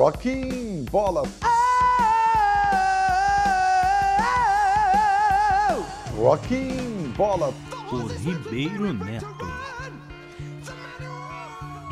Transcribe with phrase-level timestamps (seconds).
[0.00, 1.24] Rocking Bola.
[6.16, 7.52] Rocking Bola.
[7.90, 9.26] Por Ribeiro Neto.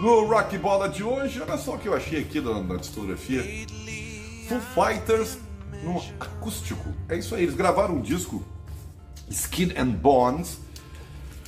[0.00, 3.42] No Rock Bola de hoje, olha só o que eu achei aqui na, na discografia.
[4.48, 5.38] Foo Fighters
[5.82, 6.88] no acústico.
[7.08, 8.40] É isso aí, eles gravaram um disco
[9.28, 10.60] Skin and Bones.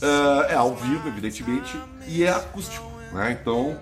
[0.00, 2.88] Uh, é ao vivo, evidentemente, e é acústico.
[3.12, 3.36] Né?
[3.40, 3.76] Então,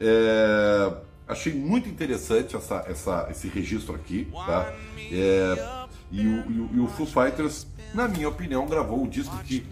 [0.00, 0.92] é,
[1.26, 4.28] achei muito interessante essa, essa, esse registro aqui.
[4.32, 4.72] Tá?
[5.10, 9.36] É, e, o, e, o, e o Foo Fighters, na minha opinião, gravou um disco
[9.44, 9.66] que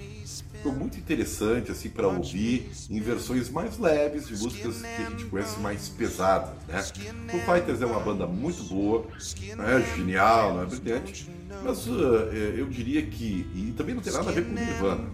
[0.64, 5.24] ficou muito interessante assim para ouvir em versões mais leves de músicas que a gente
[5.26, 6.82] conhece mais pesadas, né?
[6.82, 11.30] Foo Fighters é uma banda muito boa, é genial, não é brilhante,
[11.62, 11.92] mas uh,
[12.56, 15.10] eu diria que e também não tem nada a ver com Nirvana,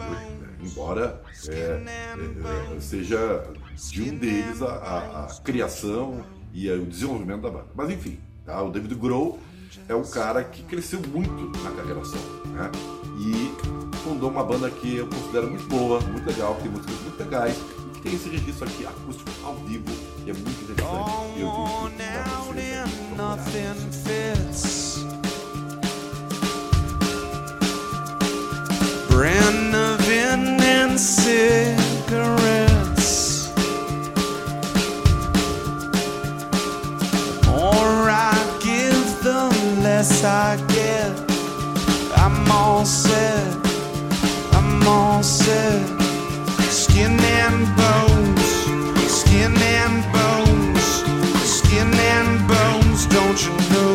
[0.63, 3.43] embora é, é, é, seja
[3.91, 7.69] de um deles a, a, a criação e o desenvolvimento da banda.
[7.75, 8.63] Mas enfim, tá?
[8.63, 9.41] o David Grohl
[9.89, 12.71] é um cara que cresceu muito na carreira solo, né?
[13.19, 13.53] E
[13.99, 17.57] fundou uma banda que eu considero muito boa, muito legal, tem músicas muito legais,
[17.97, 19.85] e tem esse registro aqui acústico ao vivo,
[20.25, 21.39] que é muito interessante.
[21.39, 21.70] Eu Brand
[40.01, 41.13] less I get.
[42.17, 43.55] I'm all set.
[44.57, 45.85] I'm all set.
[46.83, 48.47] Skin and bones,
[49.21, 50.85] skin and bones,
[51.59, 53.01] skin and bones.
[53.17, 53.95] Don't you know?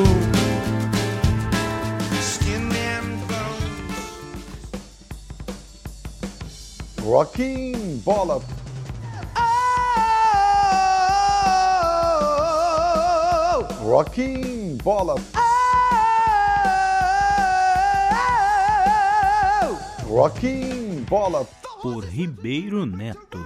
[2.34, 3.98] Skin and bones.
[7.02, 8.38] Rocking Bola.
[13.82, 14.84] Rocking oh!
[14.84, 15.45] Bola.
[20.16, 21.46] Rocking Bola.
[21.82, 23.38] Por Ribeiro Neto.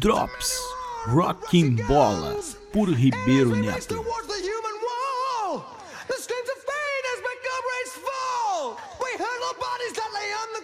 [0.00, 0.60] Drops.
[1.06, 2.36] Rocking Bola.
[2.74, 4.04] Por Ribeiro Neto.
[4.04, 4.04] the.
[9.00, 10.61] We hurl our bodies that lay on.